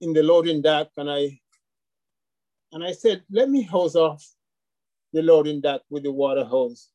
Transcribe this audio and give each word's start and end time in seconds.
in 0.00 0.12
the 0.12 0.22
loading 0.22 0.62
dock 0.62 0.88
and 0.96 1.10
I 1.10 1.38
and 2.72 2.84
I 2.84 2.92
said, 2.92 3.24
let 3.30 3.50
me 3.50 3.62
hose 3.62 3.96
off 3.96 4.24
the 5.12 5.22
loading 5.22 5.60
dock 5.60 5.82
with 5.90 6.04
the 6.04 6.12
water 6.12 6.44
hose. 6.44 6.88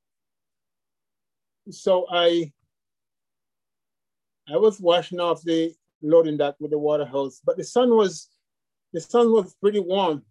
So 1.70 2.06
I 2.10 2.52
I 4.48 4.58
was 4.58 4.80
washing 4.80 5.20
off 5.20 5.42
the 5.44 5.74
loading 6.02 6.38
dock 6.38 6.56
with 6.60 6.72
the 6.72 6.78
water 6.78 7.06
hose, 7.06 7.42
but 7.44 7.58
the 7.58 7.64
sun 7.64 7.96
was 7.96 8.30
the 8.94 9.02
sun 9.02 9.32
was 9.32 9.56
pretty 9.56 9.80
warm. 9.80 10.24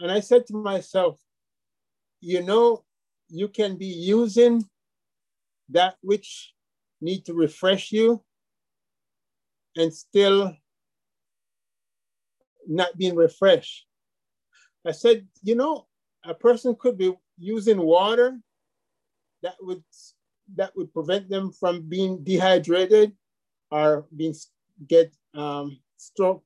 And 0.00 0.10
I 0.10 0.20
said 0.20 0.46
to 0.46 0.54
myself, 0.54 1.18
you 2.20 2.42
know, 2.42 2.84
you 3.28 3.48
can 3.48 3.76
be 3.76 3.86
using 3.86 4.64
that 5.70 5.96
which 6.00 6.52
need 7.00 7.24
to 7.26 7.34
refresh 7.34 7.92
you 7.92 8.22
and 9.76 9.92
still 9.92 10.56
not 12.66 12.96
being 12.96 13.14
refreshed. 13.14 13.86
I 14.86 14.92
said, 14.92 15.26
you 15.42 15.54
know, 15.54 15.86
a 16.24 16.34
person 16.34 16.76
could 16.78 16.98
be 16.98 17.12
using 17.38 17.80
water 17.80 18.38
that 19.42 19.56
would 19.60 19.82
that 20.54 20.76
would 20.76 20.92
prevent 20.92 21.28
them 21.28 21.52
from 21.52 21.82
being 21.88 22.22
dehydrated 22.22 23.12
or 23.70 24.06
being 24.16 24.34
get 24.88 25.12
um, 25.34 25.78
struck 25.96 26.40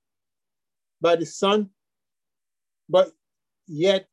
by 1.01 1.17
the 1.17 1.27
sun, 1.27 1.69
but 2.89 3.13
yet 3.67 4.09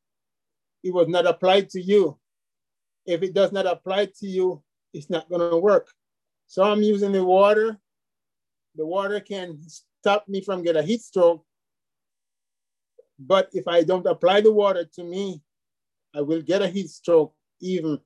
it 0.83 0.93
was 0.93 1.07
not 1.07 1.25
applied 1.25 1.69
to 1.69 1.81
you. 1.81 2.17
If 3.05 3.23
it 3.23 3.33
does 3.33 3.51
not 3.51 3.65
apply 3.65 4.07
to 4.19 4.27
you, 4.27 4.61
it's 4.93 5.09
not 5.09 5.29
going 5.29 5.49
to 5.49 5.57
work. 5.57 5.89
So 6.47 6.63
I'm 6.63 6.81
using 6.81 7.11
the 7.11 7.23
water. 7.23 7.77
The 8.75 8.85
water 8.85 9.19
can 9.19 9.59
stop 9.67 10.27
me 10.27 10.41
from 10.41 10.63
getting 10.63 10.83
a 10.83 10.85
heat 10.85 11.01
stroke. 11.01 11.45
But 13.19 13.49
if 13.53 13.67
I 13.67 13.83
don't 13.83 14.05
apply 14.05 14.41
the 14.41 14.51
water 14.51 14.85
to 14.95 15.03
me, 15.03 15.41
I 16.15 16.21
will 16.21 16.41
get 16.41 16.61
a 16.61 16.67
heat 16.67 16.89
stroke 16.89 17.33
even 17.61 17.99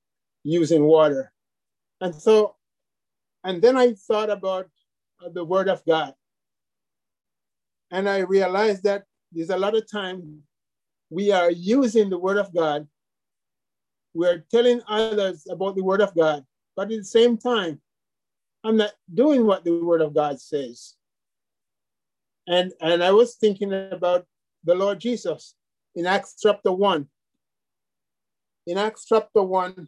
using 0.43 0.83
water. 0.83 1.31
And 1.99 2.15
so, 2.15 2.55
and 3.43 3.61
then 3.61 3.77
I 3.77 3.93
thought 3.93 4.29
about 4.29 4.69
uh, 5.23 5.29
the 5.29 5.43
word 5.43 5.69
of 5.69 5.83
God. 5.85 6.13
And 7.91 8.07
I 8.07 8.19
realized 8.19 8.83
that 8.83 9.03
there's 9.31 9.49
a 9.49 9.57
lot 9.57 9.75
of 9.75 9.89
time 9.89 10.43
we 11.09 11.31
are 11.31 11.51
using 11.51 12.09
the 12.09 12.17
word 12.17 12.37
of 12.37 12.53
God. 12.53 12.87
We're 14.13 14.45
telling 14.49 14.81
others 14.87 15.45
about 15.49 15.75
the 15.75 15.83
word 15.83 16.01
of 16.01 16.15
God, 16.15 16.45
but 16.75 16.83
at 16.83 16.97
the 16.97 17.03
same 17.03 17.37
time, 17.37 17.81
I'm 18.63 18.77
not 18.77 18.93
doing 19.13 19.45
what 19.45 19.63
the 19.63 19.83
word 19.83 20.01
of 20.01 20.13
God 20.13 20.39
says. 20.39 20.95
And, 22.47 22.71
and 22.81 23.03
I 23.03 23.11
was 23.11 23.35
thinking 23.35 23.73
about 23.73 24.25
the 24.63 24.75
Lord 24.75 24.99
Jesus 24.99 25.55
in 25.95 26.05
Acts 26.05 26.35
chapter 26.39 26.71
1. 26.71 27.07
In 28.67 28.77
Acts 28.77 29.05
chapter 29.07 29.41
1, 29.41 29.87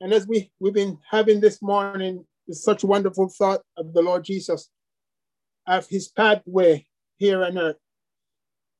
and 0.00 0.12
as 0.12 0.28
we, 0.28 0.52
we've 0.60 0.74
been 0.74 0.98
having 1.10 1.40
this 1.40 1.60
morning, 1.60 2.24
such 2.50 2.84
a 2.84 2.86
wonderful 2.86 3.28
thought 3.28 3.62
of 3.76 3.92
the 3.92 4.00
Lord 4.00 4.24
Jesus, 4.24 4.70
of 5.66 5.86
his 5.88 6.08
pathway 6.08 6.86
here 7.16 7.44
on 7.44 7.58
earth. 7.58 7.76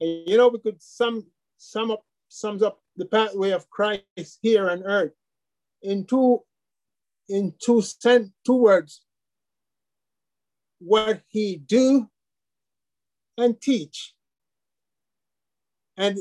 And 0.00 0.28
you 0.28 0.36
know, 0.36 0.48
we 0.48 0.60
could 0.60 0.80
sum, 0.80 1.26
sum 1.56 1.90
up, 1.90 2.02
sums 2.28 2.62
up 2.62 2.80
the 2.96 3.04
pathway 3.04 3.50
of 3.50 3.68
Christ 3.68 4.38
here 4.42 4.70
on 4.70 4.84
earth 4.84 5.12
in 5.82 6.06
two, 6.06 6.40
in 7.28 7.54
two, 7.58 7.82
sent, 7.82 8.32
two 8.46 8.56
words. 8.56 9.02
What 10.78 11.22
he 11.28 11.56
do 11.56 12.08
and 13.36 13.60
teach. 13.60 14.14
And 15.98 16.16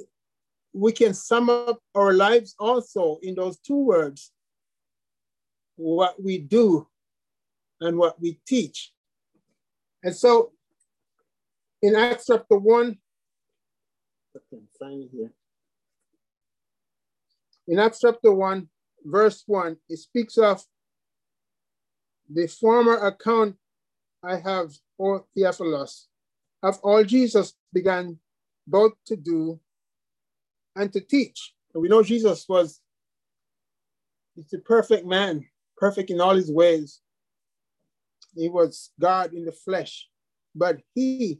we 0.73 0.91
can 0.91 1.13
sum 1.13 1.49
up 1.49 1.79
our 1.95 2.11
lives 2.11 2.55
also 2.59 3.19
in 3.21 3.35
those 3.35 3.57
two 3.59 3.77
words 3.77 4.31
what 5.75 6.21
we 6.21 6.39
do 6.39 6.87
and 7.79 7.95
what 7.97 8.19
we 8.19 8.39
teach. 8.47 8.91
And 10.03 10.15
so 10.15 10.51
in 11.83 11.95
Acts 11.95 12.25
chapter 12.25 12.57
1, 12.57 12.97
I 14.35 14.39
can 14.49 14.67
find 14.79 15.03
it 15.03 15.09
here. 15.11 15.31
In 17.67 17.77
Acts 17.77 17.99
chapter 17.99 18.31
1, 18.31 18.67
verse 19.05 19.43
1, 19.45 19.77
it 19.89 19.97
speaks 19.97 20.39
of 20.39 20.63
the 22.27 22.47
former 22.47 22.95
account 22.95 23.55
I 24.23 24.37
have, 24.37 24.71
O 24.99 25.23
Theophilus, 25.35 26.07
of 26.63 26.79
all 26.81 27.03
Jesus 27.03 27.53
began 27.71 28.17
both 28.65 28.93
to 29.05 29.15
do 29.15 29.59
and 30.77 30.93
to 30.93 31.01
teach. 31.01 31.53
And 31.73 31.81
we 31.81 31.89
know 31.89 32.03
Jesus 32.03 32.45
was 32.47 32.79
he's 34.35 34.49
the 34.49 34.59
perfect 34.59 35.05
man 35.05 35.45
perfect 35.77 36.09
in 36.09 36.19
all 36.19 36.35
his 36.35 36.51
ways. 36.51 37.01
He 38.35 38.49
was 38.49 38.91
God 38.99 39.33
in 39.33 39.45
the 39.45 39.51
flesh, 39.51 40.07
but 40.53 40.79
he 40.93 41.39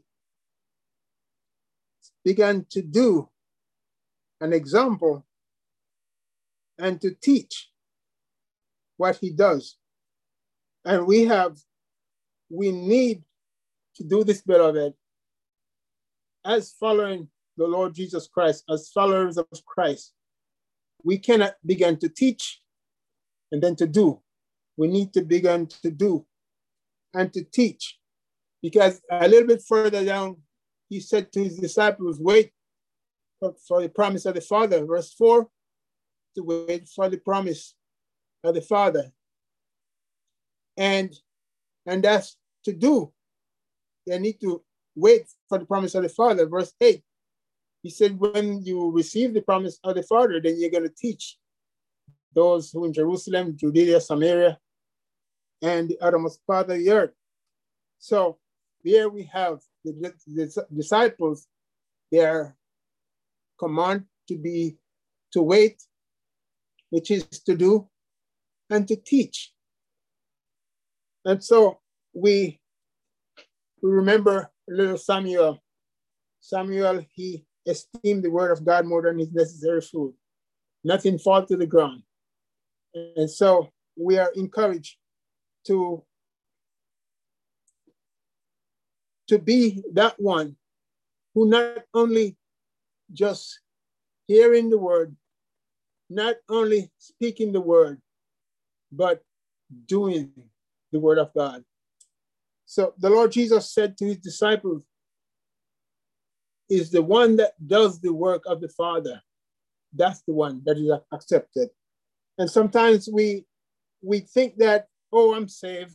began 2.24 2.66
to 2.70 2.82
do 2.82 3.28
an 4.40 4.52
example 4.52 5.26
and 6.78 7.00
to 7.00 7.10
teach 7.10 7.70
what 8.96 9.16
he 9.16 9.30
does. 9.30 9.76
And 10.84 11.06
we 11.06 11.24
have, 11.26 11.58
we 12.48 12.72
need 12.72 13.22
to 13.96 14.04
do 14.04 14.24
this, 14.24 14.40
beloved, 14.40 14.94
as 16.44 16.72
following 16.72 17.28
the 17.58 17.66
Lord 17.66 17.94
Jesus 17.94 18.26
Christ, 18.26 18.64
as 18.70 18.88
followers 18.88 19.36
of 19.36 19.46
Christ. 19.66 20.14
We 21.04 21.18
cannot 21.18 21.54
begin 21.66 21.98
to 21.98 22.08
teach 22.08 22.60
and 23.52 23.62
then 23.62 23.76
to 23.76 23.86
do 23.86 24.22
we 24.78 24.86
need 24.86 25.12
to 25.12 25.22
begin 25.22 25.66
to 25.82 25.90
do 25.90 26.24
and 27.12 27.30
to 27.32 27.42
teach. 27.42 27.98
Because 28.62 29.02
a 29.10 29.28
little 29.28 29.46
bit 29.46 29.62
further 29.62 30.04
down, 30.04 30.36
he 30.88 31.00
said 31.00 31.32
to 31.32 31.42
his 31.42 31.58
disciples, 31.58 32.18
wait 32.20 32.52
for, 33.40 33.82
the 33.82 33.88
promise 33.88 34.24
of 34.24 34.36
the 34.36 34.40
Father. 34.40 34.84
Verse 34.86 35.12
4, 35.14 35.48
to 36.36 36.42
wait 36.42 36.88
for 36.88 37.08
the 37.08 37.18
promise 37.18 37.74
of 38.44 38.54
the 38.54 38.62
Father. 38.62 39.10
And, 40.76 41.12
and 41.84 42.02
that's 42.02 42.36
to 42.64 42.72
do. 42.72 43.12
They 44.06 44.18
need 44.18 44.40
to 44.42 44.62
wait 44.94 45.26
for 45.48 45.58
the 45.58 45.66
promise 45.66 45.96
of 45.96 46.04
the 46.04 46.08
Father. 46.08 46.46
Verse 46.46 46.72
8, 46.80 47.02
he 47.82 47.90
said, 47.90 48.18
when 48.18 48.64
you 48.64 48.90
receive 48.90 49.34
the 49.34 49.40
promise 49.40 49.78
of 49.84 49.94
the 49.94 50.02
Father, 50.02 50.40
then 50.40 50.56
you're 50.58 50.70
going 50.70 50.82
to 50.82 50.94
teach 50.94 51.38
those 52.34 52.70
who 52.70 52.84
in 52.84 52.92
Jerusalem, 52.92 53.56
Judea, 53.56 54.00
Samaria, 54.00 54.58
and 55.62 55.88
the 55.88 55.98
uttermost 56.00 56.44
part 56.46 56.70
of 56.70 56.78
the 56.78 56.90
earth. 56.90 57.12
So 57.98 58.38
here 58.82 59.08
we 59.08 59.24
have 59.32 59.60
the, 59.84 60.12
the 60.26 60.66
disciples, 60.74 61.46
their 62.12 62.56
command 63.58 64.04
to 64.28 64.36
be, 64.36 64.78
to 65.32 65.42
wait, 65.42 65.82
which 66.90 67.10
is 67.10 67.24
to 67.24 67.56
do, 67.56 67.88
and 68.70 68.86
to 68.88 68.96
teach. 68.96 69.52
And 71.24 71.42
so 71.42 71.80
we, 72.12 72.60
we 73.82 73.90
remember 73.90 74.50
little 74.68 74.96
Samuel. 74.96 75.58
Samuel, 76.40 77.04
he 77.14 77.44
esteemed 77.68 78.24
the 78.24 78.30
word 78.30 78.50
of 78.50 78.64
God 78.64 78.86
more 78.86 79.02
than 79.02 79.18
his 79.18 79.32
necessary 79.32 79.80
food. 79.80 80.14
Nothing 80.82 81.18
fall 81.18 81.44
to 81.46 81.56
the 81.56 81.66
ground. 81.66 82.02
And 82.94 83.30
so 83.30 83.70
we 83.96 84.18
are 84.18 84.32
encouraged 84.34 84.96
to 85.66 86.02
to 89.28 89.38
be 89.38 89.82
that 89.92 90.14
one 90.18 90.56
who 91.34 91.48
not 91.50 91.84
only 91.92 92.36
just 93.12 93.60
hearing 94.26 94.70
the 94.70 94.78
word, 94.78 95.14
not 96.08 96.36
only 96.48 96.90
speaking 96.98 97.52
the 97.52 97.60
word, 97.60 98.00
but 98.90 99.22
doing 99.86 100.32
the 100.92 100.98
word 100.98 101.18
of 101.18 101.32
God. 101.34 101.62
So 102.64 102.94
the 102.98 103.10
Lord 103.10 103.32
Jesus 103.32 103.70
said 103.70 103.98
to 103.98 104.06
his 104.06 104.18
disciples, 104.18 104.82
is 106.68 106.90
the 106.90 107.02
one 107.02 107.36
that 107.36 107.52
does 107.66 108.00
the 108.00 108.12
work 108.12 108.42
of 108.46 108.60
the 108.60 108.68
Father. 108.68 109.20
That's 109.94 110.22
the 110.22 110.34
one 110.34 110.62
that 110.66 110.76
is 110.76 110.90
accepted. 111.12 111.70
And 112.36 112.50
sometimes 112.50 113.08
we 113.12 113.44
we 114.02 114.20
think 114.20 114.56
that 114.58 114.88
oh, 115.12 115.34
I'm 115.34 115.48
saved. 115.48 115.94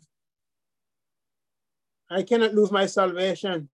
I 2.10 2.24
cannot 2.24 2.54
lose 2.54 2.72
my 2.72 2.86
salvation, 2.86 3.70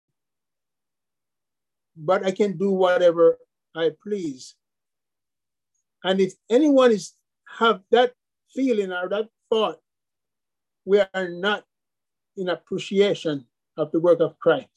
but 1.97 2.25
I 2.25 2.31
can 2.31 2.57
do 2.57 2.71
whatever 2.71 3.39
I 3.75 3.91
please. 4.03 4.55
And 6.03 6.21
if 6.21 6.35
anyone 6.51 6.93
is 6.93 7.13
have 7.59 7.81
that 7.91 8.13
feeling 8.55 8.93
or 8.93 9.09
that 9.09 9.29
thought, 9.51 9.81
we 10.85 11.01
are 11.01 11.29
not 11.29 11.65
in 12.37 12.49
appreciation 12.49 13.47
of 13.77 13.91
the 13.93 14.01
work 14.01 14.21
of 14.21 14.39
Christ. 14.39 14.69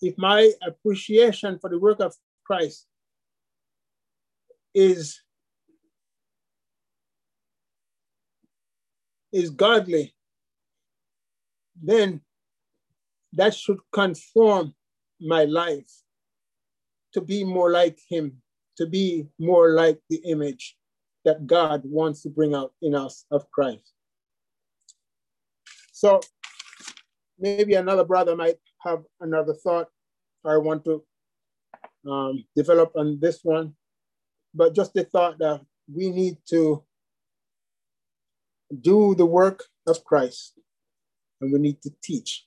If 0.00 0.16
my 0.16 0.50
appreciation 0.62 1.58
for 1.58 1.68
the 1.70 1.78
work 1.78 2.00
of 2.00 2.14
Christ 2.44 2.86
is 4.74 5.20
is 9.32 9.50
godly, 9.50 10.14
then 11.80 12.20
that 13.32 13.54
should 13.54 13.78
conform 13.92 14.74
my 15.20 15.44
life 15.44 15.90
to 17.12 17.20
be 17.20 17.44
more 17.44 17.70
like 17.70 17.98
him, 18.08 18.42
to 18.76 18.86
be 18.86 19.28
more 19.38 19.74
like 19.74 20.00
the 20.08 20.16
image 20.24 20.76
that 21.24 21.46
God 21.46 21.82
wants 21.84 22.22
to 22.22 22.28
bring 22.28 22.54
out 22.54 22.72
in 22.82 22.94
us 22.94 23.24
of 23.30 23.48
Christ. 23.50 23.92
So 25.92 26.20
maybe 27.38 27.74
another 27.74 28.04
brother 28.04 28.34
might 28.34 28.58
have 28.82 29.04
another 29.20 29.54
thought 29.54 29.88
I 30.44 30.56
want 30.56 30.84
to 30.84 31.02
um, 32.08 32.44
develop 32.56 32.92
on 32.96 33.18
this 33.20 33.40
one, 33.42 33.74
but 34.54 34.74
just 34.74 34.94
the 34.94 35.04
thought 35.04 35.38
that 35.38 35.60
we 35.92 36.10
need 36.10 36.38
to 36.48 36.82
do 38.80 39.14
the 39.14 39.26
work 39.26 39.64
of 39.86 40.04
Christ 40.04 40.58
and 41.40 41.52
we 41.52 41.58
need 41.58 41.82
to 41.82 41.90
teach, 42.02 42.46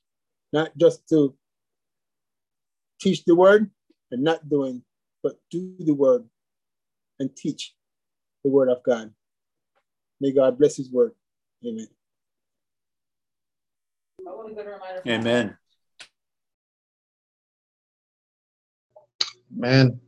not 0.52 0.76
just 0.78 1.08
to 1.10 1.36
teach 3.00 3.24
the 3.26 3.36
word 3.36 3.70
and 4.12 4.24
not 4.24 4.50
doing, 4.50 4.84
but 5.22 5.38
do 5.52 5.76
the 5.80 5.94
word 5.94 6.26
and 7.20 7.36
teach 7.36 7.76
the 8.44 8.50
word 8.50 8.70
of 8.70 8.82
God. 8.84 9.12
May 10.20 10.32
God 10.32 10.58
bless 10.58 10.78
his 10.78 10.90
word. 10.92 11.12
Amen. 11.66 11.88
Amen. 15.08 15.58
Man, 19.56 20.00